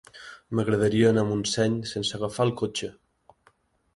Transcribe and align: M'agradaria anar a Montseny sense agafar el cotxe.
M'agradaria 0.59 1.09
anar 1.13 1.25
a 1.25 1.27
Montseny 1.33 1.77
sense 1.91 2.17
agafar 2.19 2.47
el 2.49 2.53
cotxe. 2.63 2.89